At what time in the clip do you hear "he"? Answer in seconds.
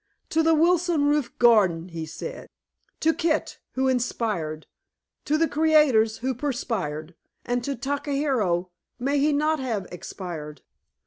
1.89-2.07, 9.19-9.31